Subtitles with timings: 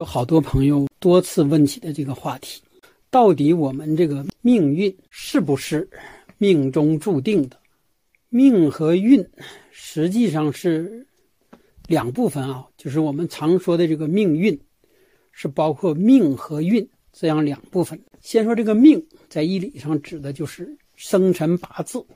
[0.00, 2.62] 有好多朋友多次问起的这个话题，
[3.10, 5.90] 到底我们这个命运是不是
[6.36, 7.56] 命中注定的？
[8.28, 9.26] 命和运
[9.72, 11.04] 实际上是
[11.88, 14.56] 两部分啊，就是我们常说的这个命运，
[15.32, 18.00] 是包括命和运这样两部分。
[18.20, 22.06] 先说这个命，在医理上指的就是生辰八字，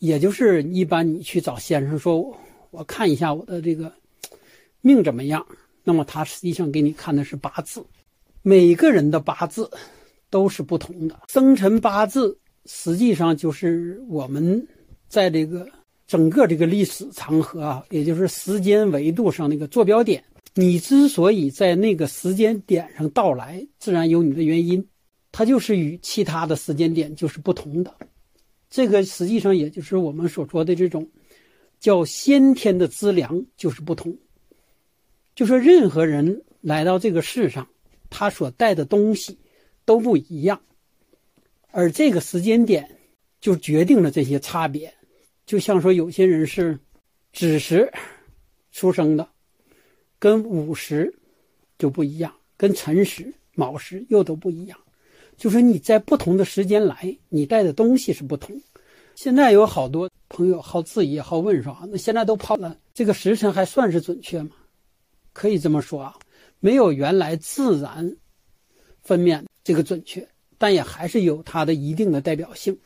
[0.00, 2.36] 也就是一般你去找先生说，
[2.72, 3.92] 我看一下我的这个
[4.80, 5.46] 命怎么样，
[5.84, 7.84] 那么他实际上给你看的是八字。
[8.42, 9.70] 每个人的八字
[10.30, 14.66] 都是不同的，生辰八字实际上就是我们。
[15.08, 15.68] 在这个
[16.06, 24.82] 整个这个历史长河啊，也就是时间维度上那个坐标点，你之所以在那个时间点上到来，自然有你的原因，
[25.30, 27.94] 它就是与其他的时间点就是不同的。
[28.70, 31.06] 这个实际上也就是我们所说的这种
[31.78, 34.16] 叫先天的资粮就是不同。
[35.34, 37.66] 就说任何人来到这个世上，
[38.10, 39.38] 他所带的东西
[39.84, 40.60] 都不一样，
[41.70, 42.98] 而这个时间点
[43.40, 44.92] 就决定了这些差别。
[45.46, 46.78] 就像说，有些人是
[47.32, 47.90] 子时
[48.70, 49.28] 出生的，
[50.18, 51.12] 跟午时
[51.78, 54.78] 就不一样，跟辰时、卯时又都不一样。
[55.36, 58.54] 就说你在不同的时间来，你带的东西是不同。
[59.14, 64.50] 现在有好多朋友好质疑、好问说：“那现在都跑了，这个时辰还算是准确吗？”
[65.32, 66.14] 可以这么说啊，
[66.60, 68.16] 没有原来自然
[69.02, 70.26] 分娩这个准确，
[70.58, 72.78] 但也还是有它的一定的代表性。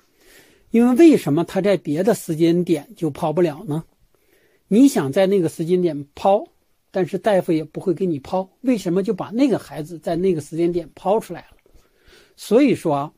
[0.71, 3.85] 因为为什么他在别的时间点就抛不了呢？
[4.69, 6.45] 你想在那个时间点抛，
[6.91, 8.51] 但是大夫也不会给你抛。
[8.63, 11.57] 为什么就把那个孩子在那个时间点抛出来了？
[12.35, 13.15] 所以说，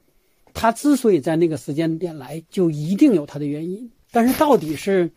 [0.53, 3.91] 他之所以在那个时间点来，就一定有他的原因。
[4.13, 5.11] 但是到底是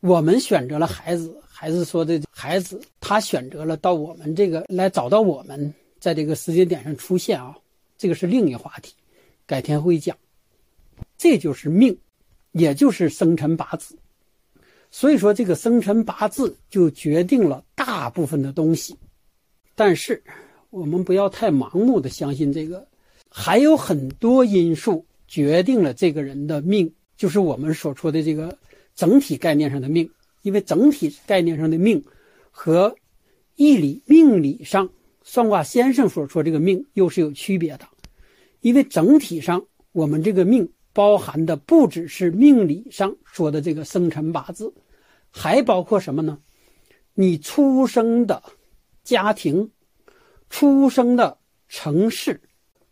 [0.00, 7.56] 我们选择了孩子，还是说的孩子他选择了到我们这个来找到我们，在这个时间点上出现啊？
[7.96, 8.92] 这个是另一话题，
[9.46, 10.14] 改天会讲。
[11.16, 11.96] 这就是命，
[12.52, 13.96] 也就是生辰八字。
[14.90, 18.94] 所以说，这个生辰八字就决定了大部分的东西。
[19.74, 20.22] 但是，
[20.68, 22.86] 我们不要太盲目的相信这个，
[23.30, 28.54] 还有很多因素决定了这个人的命，就是我们所说的这个
[28.94, 30.06] 整体概念上的命。
[30.44, 32.04] 因为整体概念上的命
[32.52, 32.94] 和
[33.56, 34.88] 义理命理上
[35.24, 37.88] 算卦先生所说这个命又是有区别的。
[38.60, 40.70] 因为整体上我们这个命。
[40.96, 44.72] 包含的不只是命理上说的这个生辰八字，
[45.28, 46.38] 还包括什么呢？
[47.14, 48.40] 你出生的
[49.02, 49.72] 家庭、
[50.50, 52.40] 出生的城市，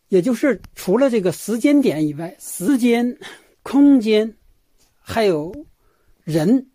[0.09, 3.17] 也就是除了这个时间点以外，时间、
[3.63, 4.37] 空间，
[4.99, 5.55] 还有
[6.25, 6.72] 人，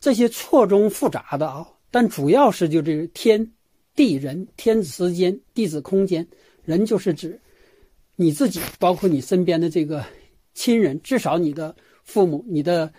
[0.00, 3.52] 这些错综复杂的啊，但主要是就这个天
[3.94, 6.26] 地人，天子时间，地子空间，
[6.64, 7.40] 人就是指
[8.16, 10.04] 你自己，包括你身边的这个。
[10.54, 12.92] 亲人，至少你的父母、你的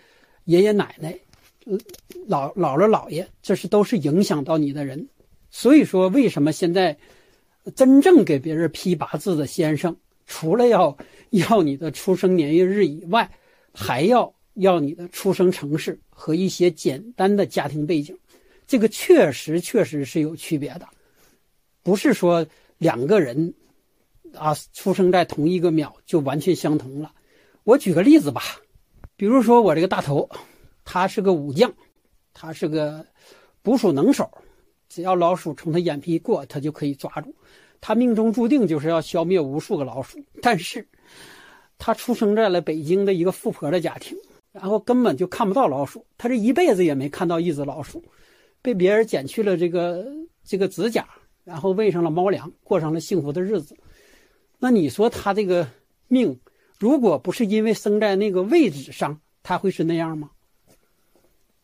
[0.44, 1.14] 爷爷奶奶、
[2.26, 5.06] 老姥姥姥爷，这是都是影响到你的人。
[5.50, 6.96] 所以说，为什么现在
[7.76, 9.94] 真正给别人批八字的先生，
[10.26, 10.96] 除了要
[11.32, 13.30] 要你的出生年月日以外，
[13.74, 18.16] 还要要你的出生城市和一些简单的家庭背景。
[18.66, 20.88] 这个确实确实是有区别的，
[21.82, 22.46] 不是说
[22.78, 23.52] 两个人
[24.34, 27.12] 啊出生在同一个秒就完全相同了。
[27.64, 28.42] 我举个例子吧，
[29.16, 30.30] 比如说我这个大头，
[30.84, 31.72] 他是个武将，
[32.32, 33.04] 他是个
[33.62, 34.30] 捕鼠能手，
[34.88, 37.34] 只要老鼠从他眼皮过，他就可以抓住。
[37.80, 40.86] 他命中注定就是要消灭无数个老鼠，但是，
[41.76, 44.16] 他出生在了北京的一个富婆的家庭，
[44.52, 48.02] 然后根本就看不到老鼠，他这一辈子也没看到一只老鼠，
[48.60, 50.06] 被别人剪去了这个
[50.44, 51.08] 这个指甲，
[51.44, 53.76] 然后喂上了猫粮，过上了幸福的日子。
[54.58, 55.68] 那你说他这个
[56.08, 56.38] 命？
[56.78, 60.30] 如果不是因为生在那个位置上，他会是那样吗？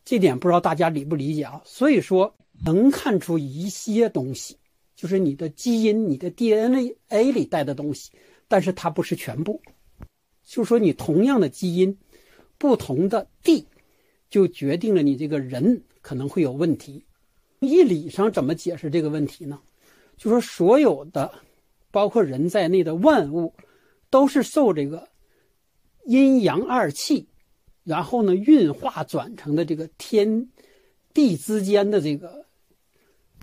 [0.04, 1.60] 这点不知道大家理不理解啊？
[1.64, 4.56] 所以说能看出一些东西，
[4.94, 8.12] 就是你的基因、你的 DNA 里带的东西，
[8.46, 9.60] 但是它不是全部。
[10.44, 11.96] 就说你同样的基因，
[12.58, 13.66] 不同的地，
[14.30, 17.04] 就决定了你这个人可能会有问题。
[17.60, 19.60] 义理上怎么解释这个问题呢？
[20.16, 21.32] 就说所有的，
[21.90, 23.54] 包括人在内的万物。
[24.08, 25.08] 都是受这个
[26.04, 27.26] 阴阳二气，
[27.82, 30.48] 然后呢运化转成的这个天
[31.12, 32.46] 地之间的这个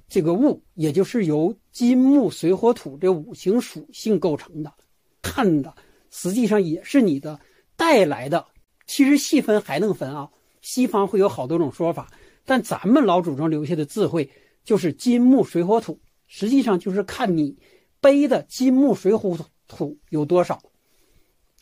[0.07, 4.74] 这个物，也就是由金木水火土这五行属性构成的。
[5.21, 5.75] 看的
[6.09, 7.42] 实际上也是你的
[7.75, 8.48] 带来的。
[8.85, 10.30] 其实细分还能分啊，
[10.62, 12.12] 西方会有好多种说法，
[12.45, 14.30] 但咱们老祖宗留下的智慧
[14.63, 17.57] 就是金木水火土实际上就是看你
[18.01, 19.38] 背的金木水火
[19.68, 20.62] 土有多少，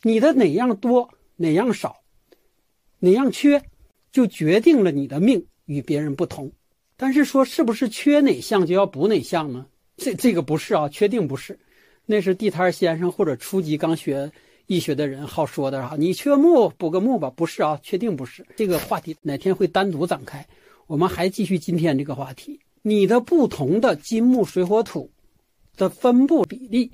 [0.01, 2.01] 你的哪样多哪样少，
[2.99, 3.63] 哪样缺，
[4.11, 6.51] 就决定了你的命与别人不同。
[6.97, 9.65] 但是说是不是缺哪项就要补哪项呢？
[9.97, 11.59] 这这个不是啊，确定不是。
[12.05, 14.31] 那是地摊先生或者初级刚学
[14.71, 15.95] 医学的人好说的啊。
[15.97, 18.45] 你缺木补个木吧，不是啊，确定不是。
[18.55, 20.47] 这个话题哪天会单独展开。
[20.87, 22.57] 我们还继续今天这个话题。
[22.81, 25.11] 你的不同的金木水火土
[25.75, 26.89] 的分布比例，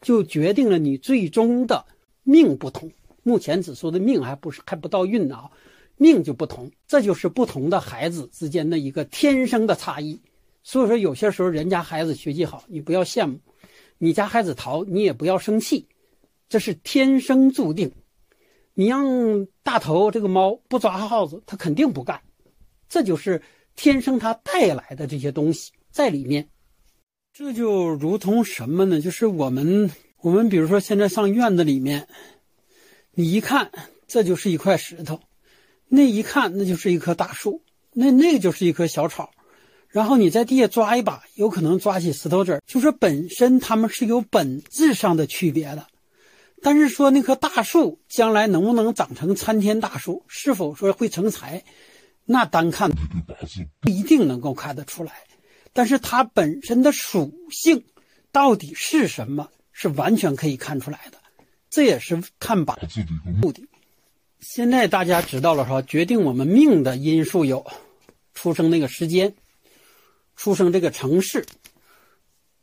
[0.00, 1.84] 就决定了你最终的
[2.24, 2.90] 命不同。
[3.22, 5.50] 目前只说的命，还不是还不到运呢啊。
[5.96, 10.20] 命就不同，这就是不同的孩子之间的一个天生的差异。
[10.64, 13.36] 所以说，有些时候人家孩子学习好，你不要羡慕；
[13.98, 15.86] 你家孩子淘，你也不要生气，
[16.52, 17.90] 这是天生注定。
[18.74, 22.20] 你让大头这个猫不抓耗子，它肯定不干。
[22.90, 23.40] 这就是
[23.74, 26.50] 天生它带来的这些东西在里面。
[27.32, 29.00] 这就如同什么呢？
[29.00, 29.90] 就是我们
[30.20, 32.06] 我们比如说现在上院子里面，
[33.14, 33.72] 你一看，
[34.06, 35.20] 这就是一块石头。
[35.88, 37.62] 那一看，那就是一棵大树，
[37.94, 39.30] 那那个就是一棵小草，
[39.88, 42.62] 然后你在地下抓一把，有可能抓起石头子儿。
[42.66, 45.86] 就是本身它们是有本质上的区别的，
[46.62, 51.64] 但是说那棵大树将来能不能长成参天大树，是否说会成材，
[52.24, 52.90] 那单看
[53.80, 55.12] 不一定能够看得出来。
[55.72, 57.84] 但是它本身的属性
[58.30, 61.18] 到底是什么，是完全可以看出来的。
[61.68, 63.08] 这也是看八字的
[63.40, 63.66] 目的。
[64.40, 67.66] 现在大家知道了说，决定我们命的因素有：
[68.34, 69.34] 出生那个时间，
[70.36, 71.46] 出生这个城市，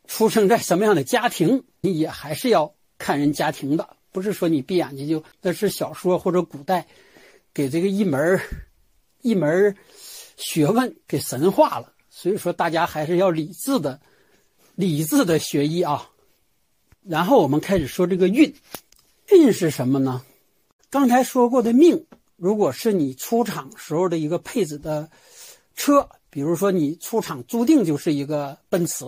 [0.06, 3.96] 出生在什么样的家庭，你也还是要看人家庭的。
[4.12, 6.86] 不是说你闭眼睛就那是小说或者古代
[7.54, 8.40] 给这个一门
[9.22, 9.74] 一门
[10.36, 11.92] 学问给神化了。
[12.08, 14.00] 所以说，大家还是要理智的、
[14.74, 16.10] 理智的学医啊。
[17.02, 18.54] 然后我们开始说这个运，
[19.30, 20.22] 运是什么呢？
[20.90, 22.04] 刚才说过的命，
[22.36, 25.08] 如果是你出厂时候的一个配置的
[25.76, 29.04] 车，比如说你出厂注定就是一个奔驰、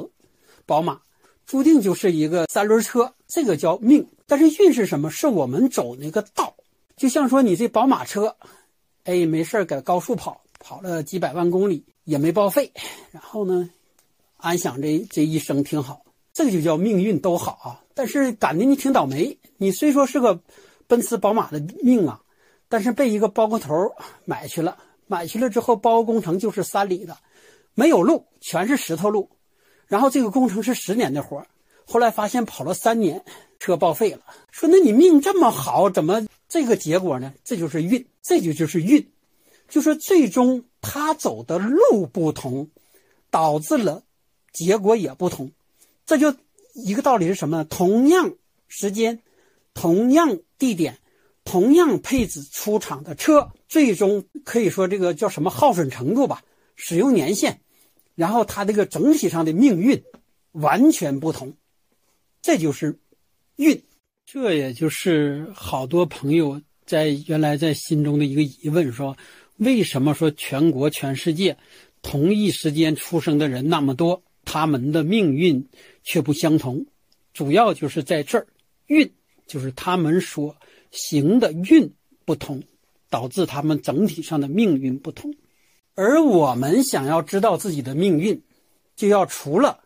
[0.65, 1.01] 宝马，
[1.47, 4.07] 注定就是一个三轮车，这个叫命。
[4.27, 5.11] 但是运是什么？
[5.11, 6.55] 是我们走那个道。
[6.97, 8.37] 就像说你这宝马车，
[9.05, 12.73] 哎，没事儿搁高速跑，跑了几百万公里也没报废，
[13.11, 13.71] 然后呢，
[14.37, 17.83] 安享这这一生挺好，这个就叫命运都好啊。
[17.95, 20.41] 但是赶的你挺倒霉，你虽说是个。
[20.89, 22.21] 奔驰、宝马的命啊，
[22.69, 23.73] 但是被一个包工头
[24.27, 24.77] 买去了。
[25.07, 27.17] 买去了之后，包工程就是山里的，
[27.73, 29.31] 没有路，全是石头路。
[29.93, 31.45] 然后这个工程是十年的活
[31.85, 33.23] 后来发现跑了三年，
[33.59, 34.21] 车报废了。
[34.51, 37.35] 说那你命这么好，怎么这个结果呢？
[37.45, 39.07] 这就是运，这就就是运，
[39.69, 42.71] 就是最终他走的路不同，
[43.31, 44.03] 导致了
[44.51, 45.53] 结果也不同。
[46.07, 46.35] 这就
[46.73, 47.63] 一个道理是什么？
[47.65, 48.33] 同样
[48.69, 49.21] 时间。
[49.75, 50.99] 同样地点，
[51.45, 56.43] 同样配置出厂的车，最终可以说这个叫什么耗损程度吧，
[56.77, 57.61] 使用年限，
[58.15, 60.03] 然后他这个整体上的命运
[60.53, 61.55] 完全不同，
[62.41, 62.99] 这就是
[63.57, 63.83] 运。
[64.25, 69.17] 这也就是好多朋友在原来在心中的一个疑问：说
[69.57, 71.57] 为什么说全国全世界
[72.03, 75.69] 同一时间出生的人那么多，他们的命运
[76.03, 76.87] 却不相同？
[77.33, 78.47] 主要就是在这儿
[78.87, 79.11] 运。
[79.45, 80.57] 就是他们所
[80.93, 81.93] 行的运
[82.25, 82.63] 不同，
[83.11, 85.35] 导致他们整体上的命运不同。
[85.95, 88.43] 而我们想要知道自己的命运，
[88.97, 89.81] 就要除了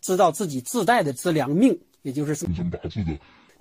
[0.00, 2.36] 知道自己自带的资粮命，也就是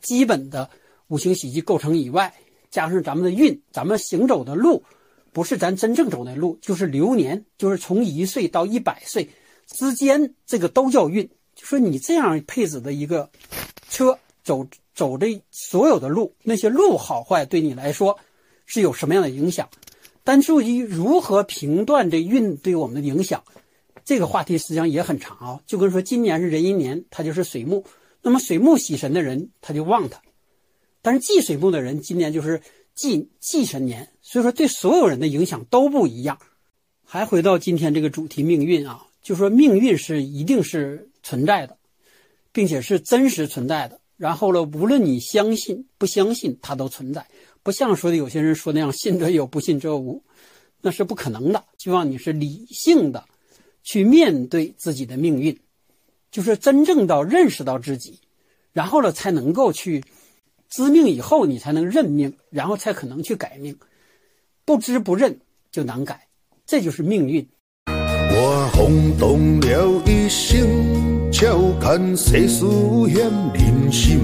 [0.02, 0.70] 基本的
[1.08, 2.34] 五行喜忌构成以外，
[2.70, 4.84] 加上咱们的运，咱们行走的路，
[5.32, 9.30] 不是咱真正走的路，就是流年，就是从一岁到一百岁
[9.68, 11.30] 之间，这个都叫运。
[11.56, 13.30] 就说你这样配置的一个
[13.90, 14.68] 车走。
[14.96, 18.18] 走这所有的路，那些路好坏对你来说
[18.66, 19.68] 是有什么样的影响？
[20.26, 23.42] 但至于如何评断这运对我们的影响，
[24.04, 25.62] 这个话题实际上也很长啊。
[25.66, 27.86] 就跟说今年是壬寅年，它就是水木，
[28.22, 30.20] 那么水木喜神的人他就旺他；
[31.02, 32.60] 但是忌水木的人今年就是
[32.96, 36.40] 忌忌神年，所以说对所有人的影响都不一样。
[37.06, 41.78] 还回到今天这个主题命运啊，就说命运是一定是存在的，
[42.52, 44.02] 并且是真实存在的。
[44.18, 47.28] 然后呢，无论你相信不相信，它都存在，
[47.66, 50.22] 不像说的有些人说那样，信则有，不信则无，
[50.82, 51.64] 那是不可能的。
[51.80, 53.26] 希望你是理性的，
[53.82, 55.60] 去面对自己的命运，
[56.30, 58.20] 就是真正到认识到自己，
[58.72, 60.04] 然后呢，才能够去
[60.70, 63.76] 知命以后，你才能认命，然后才可能去改命。
[64.64, 65.36] 不知不认
[65.72, 66.28] 就难改，
[66.68, 67.44] 这就是命运。
[67.88, 71.32] 我轰动了一生。
[71.32, 72.64] 照看世事
[73.08, 74.20] 险人心，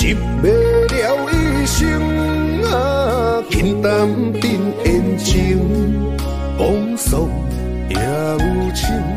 [0.00, 1.30] 活一未了
[1.62, 4.08] 一生啊，轻淡
[4.40, 5.58] 定言情，
[6.56, 7.28] 风霜
[7.90, 9.09] 也有情。